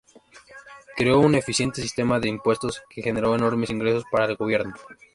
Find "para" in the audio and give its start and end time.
4.11-4.25